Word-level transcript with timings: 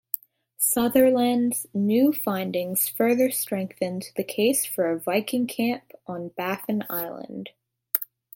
Sutherland's 0.57 1.67
new 1.75 2.11
findings 2.11 2.89
further 2.89 3.29
strengthen 3.29 4.01
the 4.15 4.23
case 4.23 4.65
for 4.65 4.89
a 4.89 4.99
Viking 4.99 5.45
camp 5.45 5.91
on 6.07 6.29
Baffin 6.29 6.83
Island. 6.89 7.51